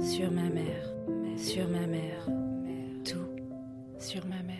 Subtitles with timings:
[0.00, 0.94] sur ma mère,
[1.36, 2.26] sur ma mère,
[3.04, 3.28] tout
[3.98, 4.56] sur ma mère.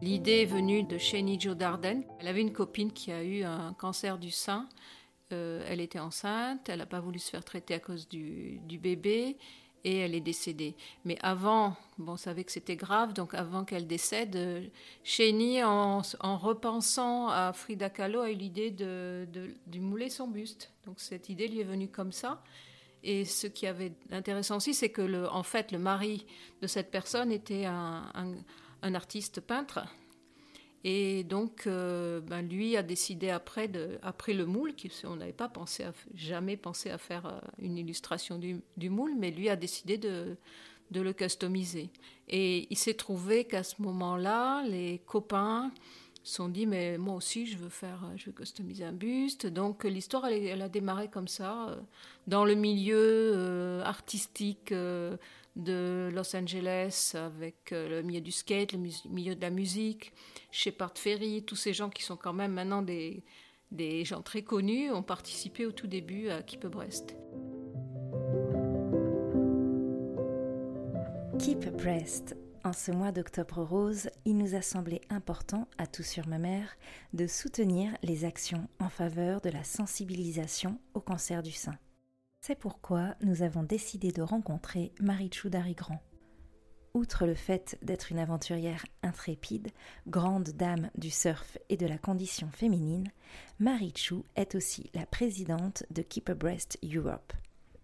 [0.00, 2.04] L'idée est venue de Shani Jo Darden.
[2.20, 4.68] Elle avait une copine qui a eu un cancer du sein.
[5.32, 8.78] Euh, elle était enceinte, elle n'a pas voulu se faire traiter à cause du, du
[8.78, 9.36] bébé
[9.84, 10.74] et elle est décédée.
[11.04, 14.66] Mais avant, bon, on savait que c'était grave, donc avant qu'elle décède, euh,
[15.04, 20.72] Chéni, en, en, repensant à Frida Kahlo, a eu l'idée de, de, mouler son buste.
[20.84, 22.42] Donc cette idée lui est venue comme ça.
[23.02, 26.26] Et ce qui avait intéressant aussi, c'est que le, en fait, le mari
[26.60, 29.86] de cette personne était un artiste peintre
[30.82, 33.70] et donc, euh, ben lui a décidé après,
[34.02, 34.72] après le moule,
[35.04, 39.14] on n'avait pas pensé à, jamais pensé à faire euh, une illustration du, du, moule,
[39.18, 40.36] mais lui a décidé de,
[40.90, 41.90] de le customiser.
[42.28, 45.70] Et il s'est trouvé qu'à ce moment-là, les copains
[46.22, 49.84] se sont dit mais moi aussi je veux faire je veux customiser un buste donc
[49.84, 51.76] l'histoire elle, a démarré comme ça euh,
[52.26, 55.16] dans le milieu euh, artistique euh,
[55.56, 60.12] de Los Angeles avec le milieu du skate le milieu de la musique
[60.50, 63.22] Shepard Ferry tous ces gens qui sont quand même maintenant des,
[63.70, 67.16] des gens très connus ont participé au tout début à Keep Brest
[71.38, 76.28] Keep Brest en ce mois d'octobre rose, il nous a semblé important, à tout sur
[76.28, 76.76] ma mère,
[77.14, 81.78] de soutenir les actions en faveur de la sensibilisation au cancer du sein.
[82.50, 86.02] C'est pourquoi nous avons décidé de rencontrer Marie-Chou Grand.
[86.94, 89.68] Outre le fait d'être une aventurière intrépide,
[90.08, 93.06] grande dame du surf et de la condition féminine,
[93.60, 97.32] Marie-Chou est aussi la présidente de Keep a Breast Europe.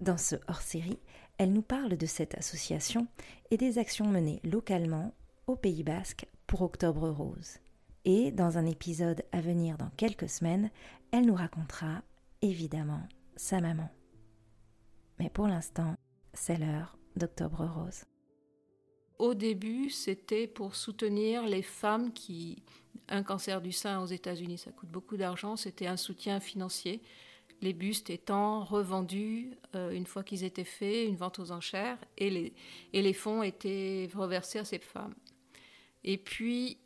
[0.00, 0.98] Dans ce hors-série,
[1.38, 3.06] elle nous parle de cette association
[3.52, 5.14] et des actions menées localement
[5.46, 7.60] au Pays basque pour Octobre Rose.
[8.04, 10.72] Et dans un épisode à venir dans quelques semaines,
[11.12, 12.02] elle nous racontera
[12.42, 13.06] évidemment
[13.36, 13.88] sa maman.
[15.18, 15.96] Mais pour l'instant,
[16.32, 18.04] c'est l'heure d'Octobre Rose.
[19.18, 22.62] Au début, c'était pour soutenir les femmes qui...
[23.08, 27.02] Un cancer du sein aux États-Unis, ça coûte beaucoup d'argent, c'était un soutien financier
[27.62, 32.30] les bustes étant revendus euh, une fois qu'ils étaient faits, une vente aux enchères, et
[32.30, 32.52] les,
[32.92, 35.14] et les fonds étaient reversés à ces femmes.
[36.04, 36.78] Et puis,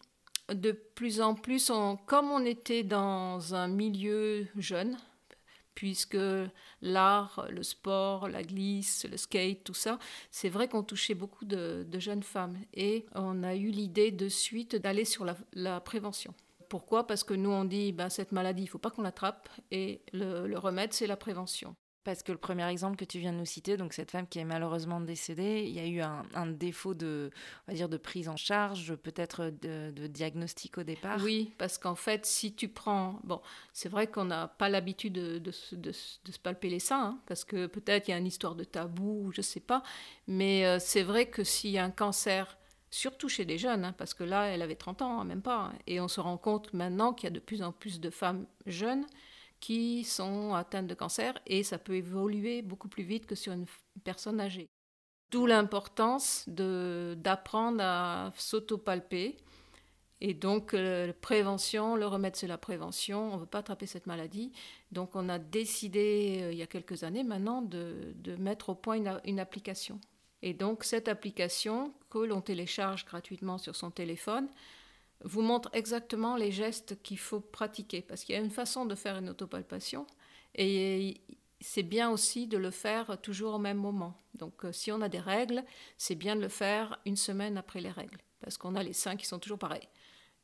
[0.52, 4.96] de plus en plus, on, comme on était dans un milieu jeune,
[5.74, 6.18] puisque
[6.82, 9.98] l'art, le sport, la glisse, le skate, tout ça,
[10.30, 12.58] c'est vrai qu'on touchait beaucoup de, jeunes femmes.
[12.74, 16.34] Et on a eu l'idée de suite d'aller sur la, prévention.
[16.68, 17.06] Pourquoi?
[17.06, 20.02] Parce que nous, on dit, ben, cette maladie, il ne faut pas qu'on l'attrape, et
[20.12, 21.74] le remède, c'est la prévention.
[22.02, 24.38] Parce que le premier exemple que tu viens de nous citer, donc cette femme qui
[24.38, 27.30] est malheureusement décédée, il y a eu un, défaut de,
[27.66, 31.20] on va dire, de prise en charge, peut-être de, diagnostic au départ.
[31.22, 33.42] Oui, parce qu'en fait, si tu prends, bon,
[33.74, 38.08] c'est vrai qu'on n'a pas l'habitude de, se palper les seins, hein, parce que peut-être
[38.08, 39.82] il y a une histoire de tabou, je sais pas,
[40.26, 42.56] mais euh, c'est vrai que s'il y a un cancer
[42.90, 45.72] surtout chez les jeunes, hein, parce que là, elle avait 30 ans, hein, même pas.
[45.86, 48.46] Et on se rend compte maintenant qu'il y a de plus en plus de femmes
[48.66, 49.04] jeunes
[49.60, 53.66] qui sont atteintes de cancer, et ça peut évoluer beaucoup plus vite que sur une
[54.04, 54.68] personne âgée.
[55.30, 59.36] D'où l'importance d'apprendre à s'autopalper.
[60.22, 63.32] Et donc, euh, prévention, le remède, c'est la prévention.
[63.32, 64.52] On ne veut pas attraper cette maladie.
[64.92, 68.74] Donc, on a décidé, euh, il y a quelques années maintenant, de, de mettre au
[68.74, 69.98] point une, une application.
[70.42, 74.48] Et donc cette application que l'on télécharge gratuitement sur son téléphone
[75.22, 78.94] vous montre exactement les gestes qu'il faut pratiquer parce qu'il y a une façon de
[78.94, 80.06] faire une autopalpation
[80.54, 81.20] et
[81.60, 84.14] c'est bien aussi de le faire toujours au même moment.
[84.34, 85.62] Donc euh, si on a des règles,
[85.98, 89.16] c'est bien de le faire une semaine après les règles parce qu'on a les seins
[89.16, 89.88] qui sont toujours pareils.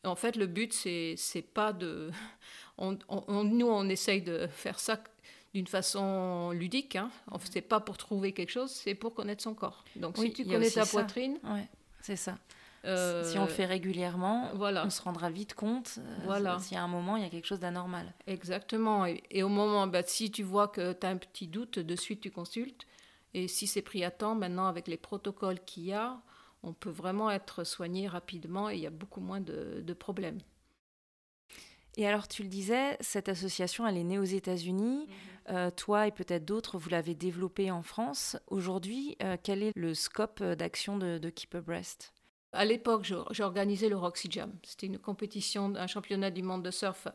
[0.05, 2.11] En fait, le but, c'est pas de.
[2.79, 5.03] On, on, nous, on essaye de faire ça
[5.55, 6.95] d'une façon ludique.
[6.95, 7.11] Hein.
[7.51, 9.83] C'est pas pour trouver quelque chose, c'est pour connaître son corps.
[9.97, 10.91] Donc oui, si tu connais ta ça.
[10.91, 11.67] poitrine, ouais,
[12.03, 12.37] c'est ça.
[12.87, 14.85] Euh, si on le fait régulièrement, voilà.
[14.87, 16.59] on se rendra vite compte euh, voilà.
[16.61, 18.13] s'il y a un moment, il y a quelque chose d'anormal.
[18.27, 19.07] Exactement.
[19.07, 21.97] Et, et, au moment, bah, si tu vois que tu as un petit doute, de
[21.97, 22.87] suite tu consultes.
[23.34, 26.21] Et si c'est pris à temps, maintenant avec les protocoles qu'il y a,
[26.63, 30.39] on peut vraiment être soigné rapidement et il y a beaucoup moins de, de problèmes.
[31.97, 35.07] Et alors, tu le disais, cette association, elle est née aux États-Unis.
[35.07, 35.13] Mmh.
[35.49, 38.37] Euh, toi et peut-être d'autres, vous l'avez développée en France.
[38.49, 42.13] Aujourd'hui, euh, quel est le scope d'action de, de Keep a Breast
[42.57, 44.51] À l'époque, j'ai organisé le Roxy Jam.
[44.63, 47.07] C'était une compétition, un championnat du monde de surf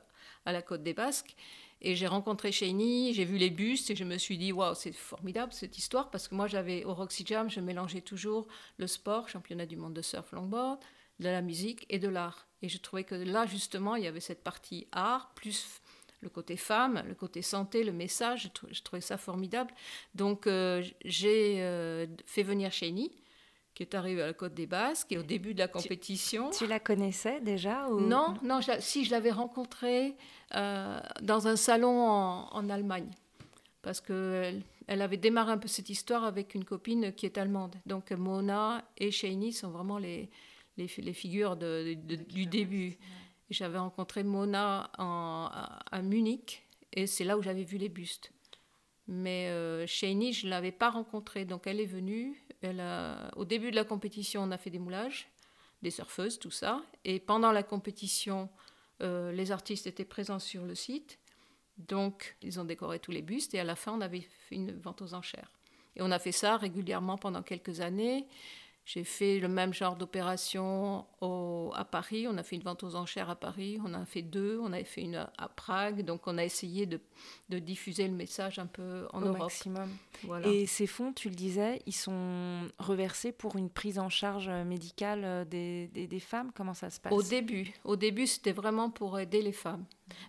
[0.45, 1.35] à la côte des Basques.
[1.81, 4.91] Et j'ai rencontré Shani, j'ai vu les bustes et je me suis dit, waouh, c'est
[4.91, 8.47] formidable cette histoire parce que moi, j'avais au Roxy Jam, je mélangeais toujours
[8.77, 10.79] le sport, championnat du monde de surf longboard,
[11.19, 12.47] de la musique et de l'art.
[12.61, 15.81] Et je trouvais que là, justement, il y avait cette partie art, plus
[16.21, 18.51] le côté femme, le côté santé, le message.
[18.69, 19.73] Je, trouvais ça formidable.
[20.13, 23.11] Donc, euh, j'ai euh, fait venir Chéni,
[23.81, 26.51] qui est arrivée à la Côte des Basques, et au début de la compétition.
[26.51, 30.15] Tu, la connaissais déjà Non, non, si je l'avais rencontrée
[30.53, 33.09] euh, dans un salon en, Allemagne,
[33.81, 37.75] parce qu'elle elle avait démarré un peu cette histoire avec une copine qui est allemande.
[37.87, 40.29] Donc Mona et Chéni sont vraiment les,
[40.77, 42.99] les, figures du début.
[43.49, 48.31] J'avais rencontré Mona à Munich et c'est là où j'avais vu les bustes.
[49.13, 51.43] Mais euh, je ne l'avais pas rencontrée.
[51.43, 52.41] Donc elle est venue.
[52.61, 52.81] Elle
[53.35, 55.27] au début de la compétition, on a fait des moulages,
[55.81, 56.81] des surfeuses, tout ça.
[57.03, 58.49] Et pendant la compétition,
[59.01, 61.19] euh, les artistes étaient présents sur le site.
[61.77, 63.53] Donc ils ont décoré tous les bustes.
[63.53, 65.51] Et à la fin, on avait fait une vente aux enchères.
[65.97, 68.27] Et on a fait ça régulièrement pendant quelques années.
[68.83, 71.05] J'ai fait le même genre d'opération
[71.73, 72.27] à Paris.
[72.27, 73.77] On a fait une vente aux enchères à Paris.
[73.85, 74.59] On en a fait deux.
[74.59, 76.03] On avait fait une à Prague.
[76.03, 76.99] Donc, on a essayé de,
[77.49, 79.89] de diffuser le message un peu en Au maximum.
[80.43, 85.47] Et ces fonds, tu le disais, ils sont reversés pour une prise en charge médicale
[85.47, 86.51] des, des, des femmes?
[86.55, 87.13] Comment ça se passe?
[87.13, 87.71] Au début.
[87.83, 89.85] Au début, c'était vraiment pour aider les femmes.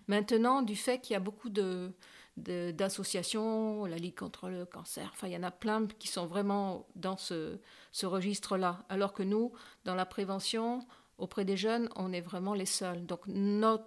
[0.07, 1.91] Maintenant, du fait qu'il y a beaucoup de
[2.37, 5.09] d'associations, la Ligue contre le cancer.
[5.13, 7.59] Enfin, il y en a plein qui sont vraiment dans ce,
[7.91, 8.85] ce registre-là.
[8.89, 9.51] Alors que nous,
[9.85, 10.85] dans la prévention,
[11.17, 13.05] auprès des jeunes, on est vraiment les seuls.
[13.05, 13.21] Donc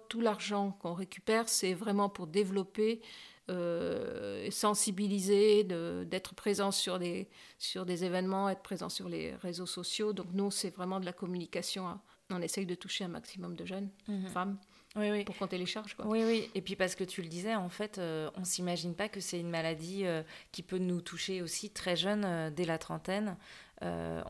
[0.07, 3.01] tout l'argent qu'on récupère, c'est vraiment pour développer,
[3.49, 10.13] euh, sensibiliser, d'être présent sur des, sur des événements, être présent sur les réseaux sociaux.
[10.13, 11.87] Donc nous, c'est vraiment de la communication.
[11.87, 12.01] Hein.
[12.29, 14.27] On essaye de toucher un maximum de jeunes, mhm.
[14.27, 14.57] femmes
[14.95, 15.23] oui, oui.
[15.23, 15.93] pour qu'on télécharge.
[15.95, 16.07] Quoi.
[16.07, 16.49] Oui, oui.
[16.55, 19.39] Et puis parce que tu le disais, en fait, euh, on s'imagine pas que c'est
[19.39, 23.37] une maladie euh, qui peut nous toucher aussi très jeune, euh, dès la trentaine.
[23.83, 24.23] Euh,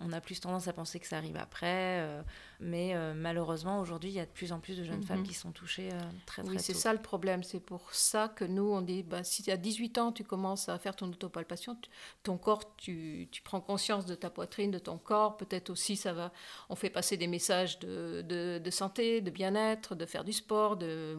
[0.00, 2.22] on, a plus tendance à penser que ça arrive après, euh,
[2.60, 5.26] mais euh, malheureusement aujourd'hui il y a de plus en plus de jeunes femmes mhm.
[5.26, 5.88] qui sont touchées
[6.26, 7.42] très très oui, c'est ça le problème.
[7.42, 10.78] C'est pour ça que nous on dit bah, si à 18 ans tu commences à
[10.78, 11.78] faire ton autopalpation,
[12.22, 15.36] ton corps, tu, prends conscience de ta poitrine, de ton corps.
[15.36, 16.30] Peut-être aussi ça va.
[16.68, 21.16] On fait passer des messages de, de santé, de bien-être, de faire du sport, de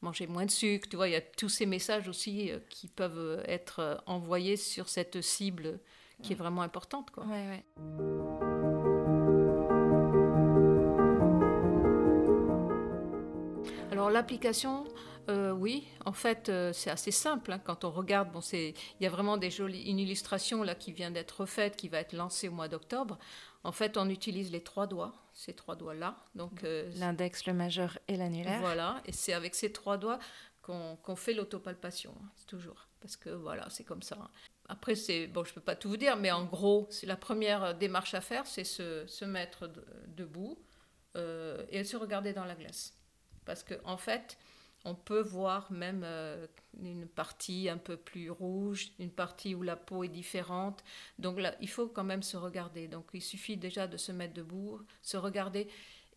[0.00, 0.88] manger moins de sucre.
[0.88, 5.20] Tu vois, il y a tous ces messages aussi qui peuvent être envoyés sur cette
[5.20, 5.78] cible
[6.22, 7.10] qui est vraiment importante.
[7.10, 7.24] Quoi.
[13.90, 14.84] Alors l'application,
[15.28, 17.52] euh, oui, en fait, euh, c'est assez simple.
[17.52, 17.60] Hein.
[17.62, 21.10] quand on regarde, bon, il y a vraiment des jolies, une illustration là qui vient
[21.10, 23.18] d'être refaite, qui va être lancée au mois d'octobre.
[23.62, 26.16] En fait, on utilise les trois doigts, ces trois doigts-là.
[26.34, 28.60] Donc euh, l'index, le majeur et l'annulaire.
[28.60, 30.18] Voilà, et c'est avec ces trois doigts
[30.62, 32.86] qu'on fait l'autopalpation, hein, toujours.
[33.00, 34.18] Parce que voilà, c'est comme ça.
[34.20, 34.30] Hein.
[34.70, 37.74] Après, c'est bon, je peux pas tout vous dire, mais en gros, c'est la première
[37.74, 39.68] démarche à faire, c'est se, se, mettre
[40.06, 40.56] debout
[41.16, 42.96] euh, et se regarder dans la glace,
[43.44, 44.38] parce qu'en en fait,
[44.84, 46.46] on peut voir même euh,
[46.80, 50.84] une partie un peu plus rouge, une partie où la peau est différente.
[51.18, 52.86] Donc là, il faut quand même se regarder.
[52.86, 55.68] Donc il suffit déjà de se mettre debout, se regarder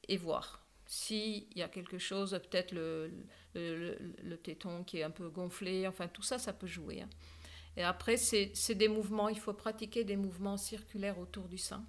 [0.07, 0.63] et voir.
[0.85, 3.11] S'il y a quelque chose, peut-être le,
[3.55, 7.01] le, le, téton qui est un peu gonflé, enfin tout ça, ça peut jouer.
[7.01, 7.09] Hein.
[7.75, 11.83] Et après, c'est des mouvements, il faut pratiquer des mouvements circulaires autour du sein,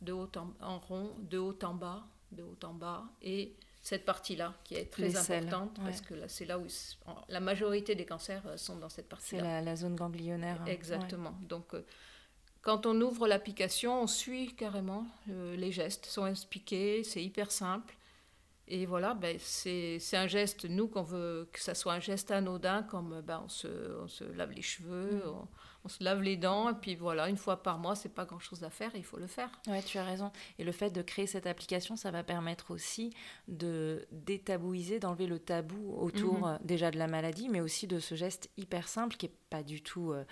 [0.00, 0.30] de haut
[0.60, 4.90] en, rond, de haut en bas, de haut en bas, et cette partie-là qui est
[4.90, 6.66] très importante parce que c'est là où
[7.28, 9.42] la majorité des cancers euh, sont dans cette partie-là.
[9.42, 10.62] C'est la, zone ganglionnaire.
[10.62, 10.66] Hein.
[10.66, 11.34] Exactement.
[11.48, 11.84] Donc, euh,
[12.62, 17.96] quand on ouvre l'application, on suit carrément euh, les gestes, sont expliqués, c'est hyper simple.
[18.68, 22.82] Et voilà, ben, c'est un geste, nous, qu'on veut que ça soit un geste anodin,
[22.82, 23.68] comme ben, on, se,
[24.02, 25.28] on se lave les cheveux, mm.
[25.28, 25.48] on,
[25.84, 28.38] on se lave les dents, et puis voilà, une fois par mois, c'est pas grand
[28.38, 29.50] chose à faire, il faut le faire.
[29.66, 30.30] Oui, tu as raison.
[30.58, 33.12] Et le fait de créer cette application, ça va permettre aussi
[33.48, 36.44] de détabouiser, d'enlever le tabou autour mhm.
[36.44, 39.62] euh, déjà de la maladie, mais aussi de ce geste hyper simple qui est pas
[39.62, 40.24] du tout euh,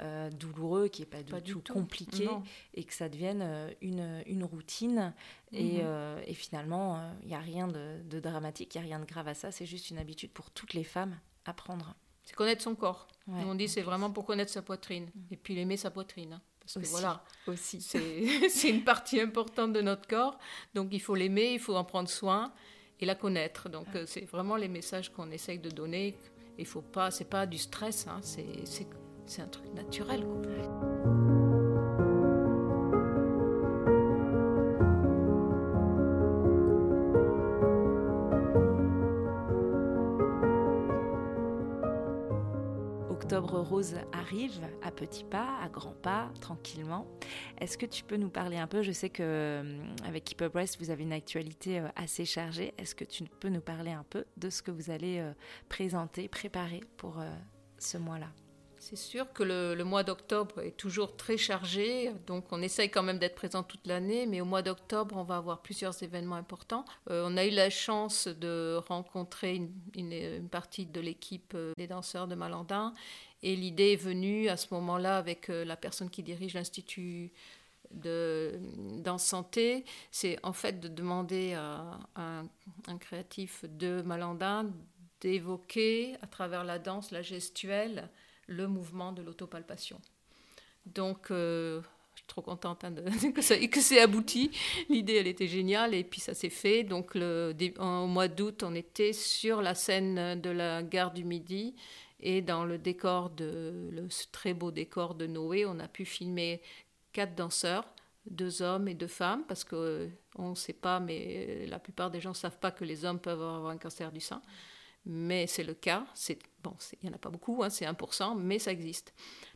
[0.00, 2.28] euh, douloureux, qui est pas du, tout, compliqué,
[2.74, 5.14] et que ça devienne une, une routine.
[5.52, 6.22] Et, mhm.
[6.26, 9.28] et, finalement, il n'y a rien de, de dramatique, il n'y a rien de grave
[9.28, 11.94] à ça, c'est juste une habitude pour toutes les femmes à prendre.
[12.28, 13.08] C'est connaître son corps.
[13.26, 16.34] on dit c'est vraiment pour connaître sa poitrine et puis l'aimer sa poitrine.
[16.34, 16.42] Hein.
[16.60, 17.80] parce que voilà, aussi.
[18.50, 20.38] c'est une partie importante de notre corps.
[20.74, 22.52] Donc il faut l'aimer, il faut en prendre soin
[23.00, 23.70] et la connaître.
[23.70, 26.18] Donc euh, c'est vraiment les messages qu'on essaye de donner.
[26.58, 30.26] Il faut pas, c'est pas du stress, hein, c'est un truc naturel.
[43.20, 47.04] Octobre Rose arrive à petits pas, à grands pas, tranquillement.
[47.60, 48.82] Est-ce que tu peux nous parler un peu?
[48.82, 50.44] Je sais que euh, avec Keep
[50.78, 52.74] vous avez une actualité euh, assez chargée.
[52.78, 55.32] Est-ce que tu peux nous parler un peu de ce que vous allez euh,
[55.68, 57.20] présenter, préparer pour
[57.78, 58.28] ce mois-là?
[58.80, 63.18] C'est sûr que le, mois d'octobre est toujours très chargé, donc on essaye quand même
[63.18, 66.84] d'être présent toute l'année, mais au mois d'octobre, on va avoir plusieurs événements importants.
[67.10, 69.62] Euh, on a eu la chance de rencontrer
[69.94, 72.94] une, partie de l'équipe euh, des danseurs de Malandin,
[73.42, 77.32] et l'idée est venue à ce moment-là avec euh, la personne qui dirige l'Institut
[77.90, 78.60] de
[78.98, 82.46] danse santé, c'est en fait de demander à, un,
[82.86, 84.70] un créatif de Malandin
[85.20, 88.10] d'évoquer à travers la danse, la gestuelle,
[88.48, 90.00] le mouvement de l'autopalpation.
[90.86, 91.80] Donc, euh,
[92.14, 92.92] je suis trop contente hein,
[93.34, 94.50] que, ça, que c'est abouti.
[94.88, 96.82] L'idée, elle était géniale et puis ça s'est fait.
[96.82, 101.76] Donc, au mois d'août, on était sur la scène de la gare du Midi
[102.20, 106.60] et dans le décor de le très beau décor de Noé, on a pu filmer
[107.12, 107.84] quatre danseurs
[108.30, 112.10] deux hommes et deux femmes, parce qu'on euh, on ne sait pas, mais la plupart
[112.10, 114.42] des gens ne savent pas que les hommes peuvent avoir un cancer du sein
[115.08, 116.06] mais c'est le cas.
[116.14, 119.14] C'est bon, il n'y en a pas beaucoup, hein, c'est 1%, mais ça existe.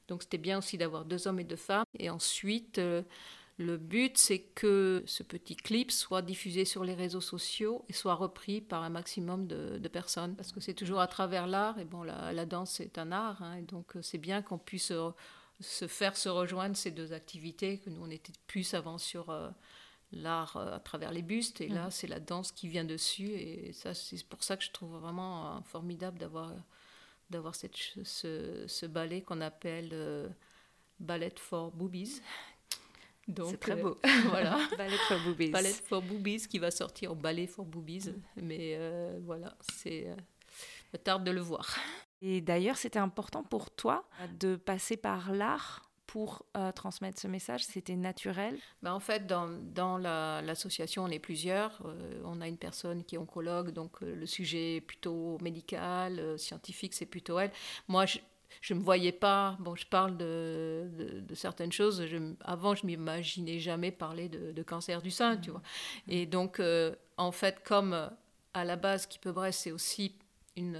[0.09, 1.85] Donc c'était bien aussi d'avoir deux hommes et deux femmes.
[1.99, 3.03] Et ensuite, euh,
[3.59, 8.15] le but, c'est que ce petit clip soit diffusé sur les réseaux sociaux et soit
[8.15, 11.79] repris par un maximum de, personnes, parce que c'est toujours à travers l'art.
[11.79, 14.91] Et bon, la, danse, c'est un art, hein, et donc euh, c'est bien qu'on puisse
[14.91, 15.11] euh,
[15.61, 19.31] se faire se rejoindre ces deux activités, que nous, on était plus avant sur
[20.13, 21.61] l'art euh, à travers les bustes.
[21.61, 21.91] Et là mm.
[21.91, 23.31] c'est la danse qui vient dessus.
[23.31, 26.53] Et ça c'est pour ça que je trouve vraiment euh, formidable d'avoir
[27.31, 30.29] d'avoir cette ce, ce ballet qu'on appelle euh,
[31.01, 32.21] ballet for boobies.
[33.29, 33.99] Donc très beau.
[34.27, 34.59] voilà.
[34.77, 35.51] Ballet for boobies.
[35.51, 38.11] Ballet for boobies qui va sortir en ballet for boobies.
[38.11, 38.43] Mm.
[38.43, 40.09] mais voilà c'est
[41.05, 41.77] tarde de le voir.
[42.21, 44.09] Et d'ailleurs c'était important pour toi
[44.41, 48.59] de passer par l'art pour euh, transmettre ce message C'était naturel?
[48.83, 51.81] Ben En fait, dans, dans l'association, on est plusieurs.
[51.87, 56.39] Euh, on a une personne qui est oncologue, donc euh, le sujet est plutôt médical,
[56.39, 57.51] scientifique, c'est plutôt elle.
[57.89, 58.19] Moi, je
[58.75, 60.91] ne me voyais pas, bon, je parle de,
[61.27, 65.49] de, certaines choses, je, avant, je m'imaginais jamais parler de, de, cancer du sein, tu
[65.49, 65.53] mmh.
[65.53, 65.63] vois.
[66.09, 66.61] Et donc,
[67.17, 68.11] en fait, comme
[68.53, 70.15] à la base, Keep Brest, c'est aussi
[70.57, 70.79] une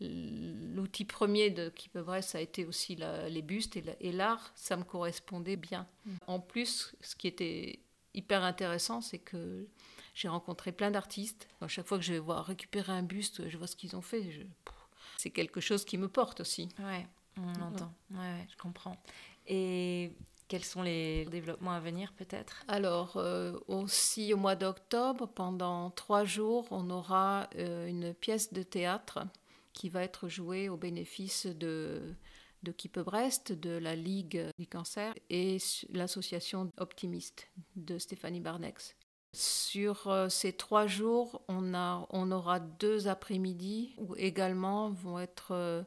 [0.00, 4.84] l'outil premier de Keep Brest, ça a été aussi les bustes et l'art, ça me
[4.84, 5.86] correspondait bien.
[6.04, 6.16] Mm.
[6.26, 7.80] En plus, ce qui était
[8.14, 9.66] hyper intéressant, c'est que
[10.14, 11.48] j'ai rencontré plein d'artistes.
[11.60, 14.02] À chaque fois que je vais voir récupérer un buste, je vois ce qu'ils ont
[14.02, 14.46] fait.
[15.16, 16.68] C'est quelque chose qui me porte aussi.
[16.78, 17.92] Ouais, on entend.
[18.12, 18.96] Ouais, je comprends.
[19.46, 20.12] Et
[20.48, 22.64] quels sont les développements à venir peut-être?
[22.68, 28.62] Alors, euh, aussi au mois d'octobre, pendant trois jours, on aura euh, une pièce de
[28.62, 29.20] théâtre
[29.74, 32.14] qui va être joué au bénéfice de,
[32.62, 35.58] de Brest, de la Ligue du cancer et
[35.90, 38.96] l'association Optimiste de Stéphanie Barnex.
[39.34, 45.48] Sur euh, ces trois jours, on, a, on aura deux après-midi où également vont être
[45.50, 45.82] euh,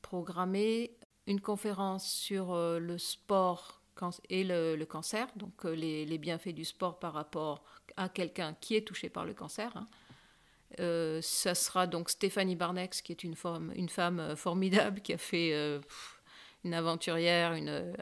[0.00, 0.96] programmées
[1.26, 3.82] une conférence sur euh, le sport
[4.30, 7.62] et le, cancer, donc les, les, bienfaits du sport par rapport
[7.98, 9.76] à quelqu'un qui est touché par le cancer.
[9.76, 9.88] Hein.
[10.78, 15.12] Euh, ça sera donc Stéphanie Barnex, qui est une femme, une femme euh, formidable, qui
[15.12, 15.80] a fait euh,
[16.64, 17.92] une aventurière, une,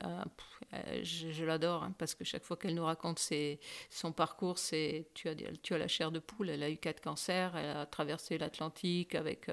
[1.02, 3.58] je, l'adore, hein, parce que chaque fois qu'elle nous raconte ses,
[3.88, 7.00] son parcours, c'est tu as, tu as la chair de poule, elle a eu quatre
[7.00, 9.50] cancers, elle a traversé l'Atlantique avec,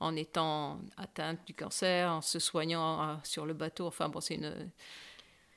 [0.00, 4.70] en étant atteinte du cancer, en se soignant sur le bateau, enfin bon, c'est une...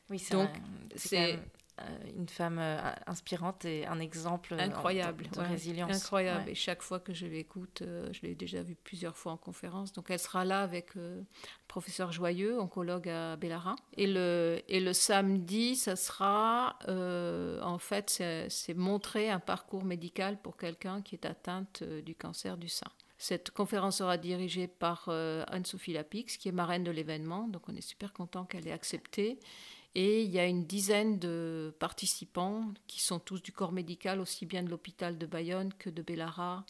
[0.10, 0.50] Oui, donc
[0.96, 1.38] c'est euh,
[2.16, 5.92] une femme euh, inspirante et un exemple incroyable de, résilience.
[5.92, 6.50] Incroyable.
[6.50, 9.92] Et chaque fois que je l'écoute, euh, je l'ai déjà vue plusieurs fois en conférence.
[9.92, 11.26] Donc elle sera là avec le
[11.68, 13.76] professeur Joyeux, oncologue à Bellara.
[13.98, 20.58] Et le, et le samedi, ça sera, en fait, c'est montrer un parcours médical pour
[20.58, 22.92] quelqu'un qui est atteinte du cancer du sein.
[23.18, 27.48] Cette conférence sera dirigée par Anne-Sophie Lapix, qui est marraine de l'événement.
[27.48, 29.40] Donc on est super content qu'elle ait accepté.
[29.96, 34.46] Et il y a une dizaine de participants qui sont tous du corps médical, aussi
[34.46, 36.66] bien de l'hôpital de Bayonne que de Bellara,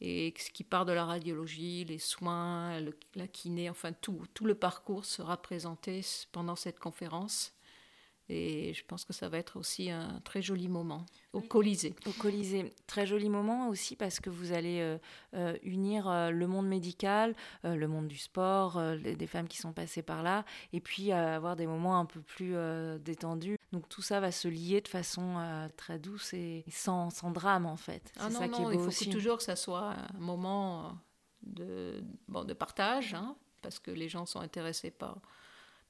[0.00, 2.80] et qui part de la radiologie, les soins,
[3.14, 6.00] la kiné, enfin tout le parcours sera présenté
[6.32, 7.52] pendant cette conférence.
[8.30, 11.94] Et je pense que ça va être aussi un très joli moment au Colisée.
[12.06, 14.98] Au Colisée, très joli moment aussi parce que vous allez euh,
[15.34, 20.02] euh, unir euh, le monde médical, le monde du sport, des femmes qui sont passées
[20.02, 22.54] par là, et puis avoir des moments un peu plus
[23.00, 23.58] détendus.
[23.72, 27.76] Donc tout ça va se lier de façon très douce et sans, sans drame en
[27.76, 28.12] fait.
[28.18, 30.98] Ah non, ça qui est beau il faut toujours que ça soit un moment
[31.42, 35.18] de, bon, de partage, hein, parce que les gens sont intéressés par.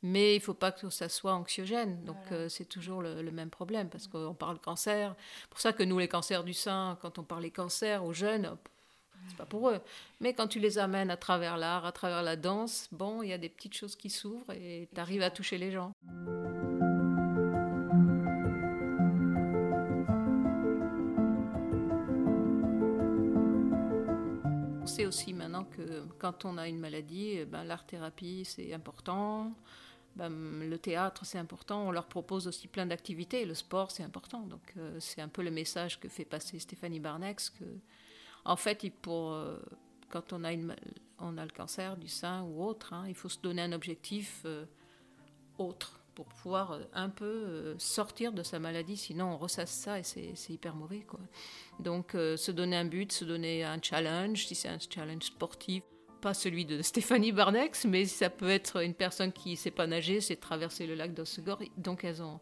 [0.02, 2.04] Mais il ne faut pas que ça soit anxiogène.
[2.04, 5.14] Donc euh, c'est toujours le, même problème parce qu'on parle cancer.
[5.50, 8.56] Pour ça que nous, les cancers du sein, quand on parle des cancers aux jeunes,
[9.28, 9.80] c'est pas pour eux.
[10.20, 13.32] Mais quand tu les amènes à travers l'art, à travers la danse, bon, il y
[13.32, 15.92] a des petites choses qui s'ouvrent et tu arrives à toucher les gens.
[24.80, 29.52] On sait aussi maintenant que quand on a une maladie, eh ben, l'art-thérapie, c'est important.
[30.18, 31.86] Ben, le théâtre, c'est important.
[31.86, 33.44] On leur propose aussi plein d'activités.
[33.44, 34.40] Le sport, c'est important.
[34.40, 37.64] Donc, euh, c'est un peu le message que fait passer Stéphanie Barnex que
[38.44, 39.58] en fait, euh,
[40.08, 43.72] quand on a, le cancer du sein ou autre, hein, il faut se donner un
[43.72, 44.64] objectif euh,
[45.56, 48.96] autre pour pouvoir un peu sortir de sa maladie.
[48.96, 51.06] Sinon, on ressasse ça et c'est hyper mauvais.
[51.78, 55.84] Donc, se donner un but, se donner un challenge, si c'est un challenge sportif,
[56.20, 59.86] pas celui de Stéphanie Barnex, mais ça peut être une personne qui ne sait pas
[59.86, 61.62] nager, c'est traverser le lac d'Ossegor.
[61.76, 62.40] Donc, elles ont,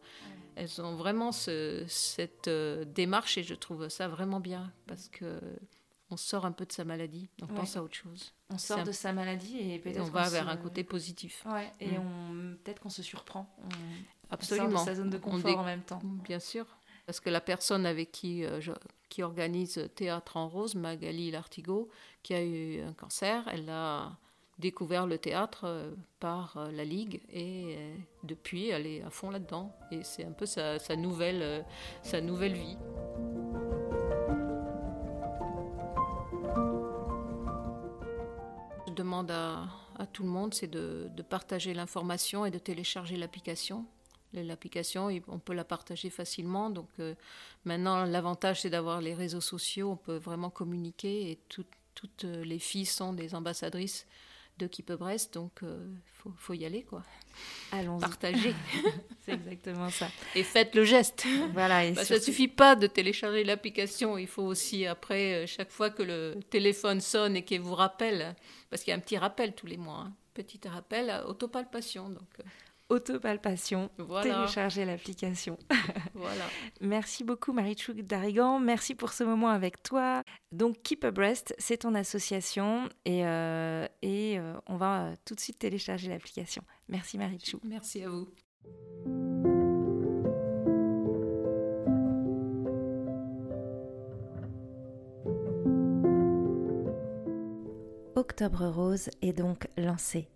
[0.57, 5.41] elles ont vraiment cette démarche et je trouve ça vraiment bien parce que
[6.11, 8.33] on sort un peu de sa maladie, on pense à autre chose.
[8.51, 11.45] On sort de sa maladie et peut-être on va vers un côté positif.
[11.47, 12.01] Ouais, et mm.
[12.01, 13.53] on peut-être qu'on se surprend.
[14.31, 14.69] Absolument.
[14.69, 16.01] On sort de sa zone de confort en même temps.
[16.05, 16.67] Bien sûr,
[17.07, 18.61] parce que la personne avec qui euh,
[19.09, 21.89] qui organise Théâtre en Rose, Magali Lartigot,
[22.23, 24.19] qui a eu un cancer, elle a
[24.59, 27.77] découvert le théâtre euh, par euh, la Ligue et
[28.25, 31.65] depuis elle est à fond là-dedans et c'est un peu sa, nouvelle,
[32.03, 32.77] sa nouvelle vie.
[38.97, 39.69] demande à,
[40.13, 43.85] tout le monde, c'est de, partager l'information et de télécharger l'application.
[44.43, 46.71] L'application, on peut la partager facilement.
[46.71, 47.15] Donc euh,
[47.65, 49.91] maintenant, l'avantage, c'est d'avoir les réseaux sociaux.
[49.91, 54.07] On peut vraiment communiquer et toutes les filles sont des ambassadrices
[54.59, 57.03] de Keep Brest, donc il euh, faut, y aller quoi.
[57.73, 58.55] Allons partager.
[59.25, 60.09] c'est exactement ça.
[60.35, 61.27] Et faites le geste.
[61.53, 61.85] Voilà.
[61.85, 65.71] Et bah, Ça ne suffit pas de télécharger l'application, il faut aussi après euh, chaque
[65.71, 68.35] fois que le téléphone sonne et qu'il vous rappelle,
[68.71, 70.15] parce qu'il y a un petit rappel tous les mois, hein.
[70.33, 72.29] petit rappel, autopalpation donc.
[72.41, 72.45] Euh,
[72.89, 74.35] autopalpation, voilà.
[74.35, 75.59] télécharger l'application.
[76.15, 76.45] voilà.
[76.81, 80.23] Merci beaucoup Marie-Chou Darigan, merci pour ce moment avec toi.
[80.53, 85.59] Donc Keep Abreast, c'est ton association et, euh, et euh, on va tout de suite
[85.59, 86.63] télécharger l'application.
[86.89, 87.61] Merci Marie-Chou.
[87.65, 88.29] Merci à vous.
[98.17, 100.27] Octobre Rose est donc lancé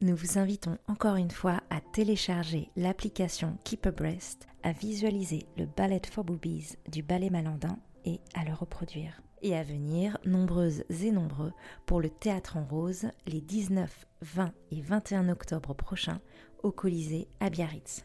[0.00, 5.66] nous vous invitons encore une fois à télécharger l'application Keep a Breast, à visualiser le
[5.66, 9.20] ballet for boobies du ballet malandin et à le reproduire.
[9.42, 11.52] Et à venir, nombreuses et nombreux,
[11.86, 16.20] pour le Théâtre en Rose les 19, 20 et 21 octobre prochains
[16.62, 18.04] au Colisée à Biarritz.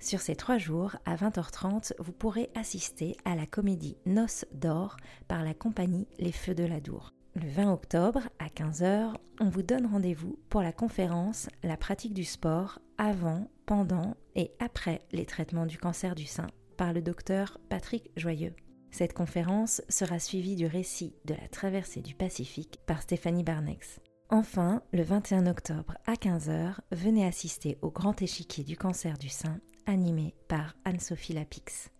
[0.00, 5.44] Sur ces trois jours, à 20h30, vous pourrez assister à la comédie Noces d'or par
[5.44, 7.12] la compagnie Les Feux de la Dour.
[7.40, 12.24] Le 20 octobre à 15h, on vous donne rendez-vous pour la conférence La pratique du
[12.24, 18.10] sport avant, pendant et après les traitements du cancer du sein par le docteur Patrick
[18.16, 18.54] Joyeux.
[18.90, 24.00] Cette conférence sera suivie du récit de la traversée du Pacifique par Stéphanie Barnex.
[24.30, 29.60] Enfin, le 21 octobre à 15h, venez assister au grand échiquier du cancer du sein
[29.86, 31.90] animé par Anne-Sophie Lapix.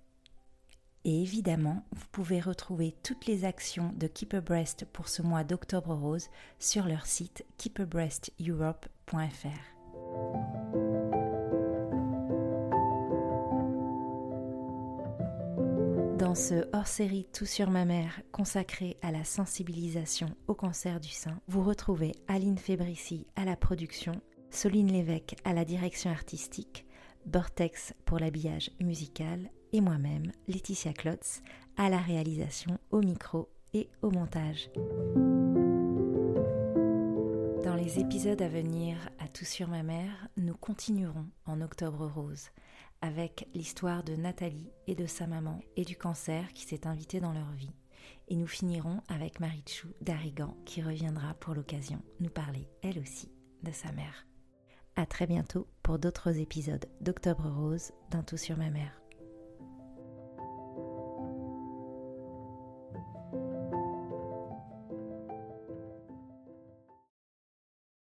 [1.04, 5.94] Et évidemment, vous pouvez retrouver toutes les actions de Keep Breast pour ce mois d'octobre
[5.94, 9.78] rose sur leur site keepabreasteurope.fr.
[16.18, 21.40] Dans ce hors-série Tout sur ma mère consacré à la sensibilisation au cancer du sein,
[21.46, 24.12] vous retrouvez Aline Fébrici à la production,
[24.50, 26.84] Soline Lévesque à la direction artistique,
[27.24, 31.42] Bortex pour l'habillage musical et moi-même, Laetitia Klotz,
[31.76, 34.70] à la réalisation, au micro et au montage.
[37.64, 42.50] Dans les épisodes à venir à Tout sur ma mère, nous continuerons en Octobre Rose
[43.00, 47.33] avec l'histoire de Nathalie et de sa maman et du cancer qui s'est invité dans
[47.33, 47.74] leur vie.
[48.28, 53.31] Et nous finirons avec Marichou d'Arigan qui reviendra pour l'occasion nous parler, elle aussi,
[53.62, 54.26] de sa mère.
[54.96, 59.00] À très bientôt pour d'autres épisodes d'Octobre Rose dans Tout sur ma mère.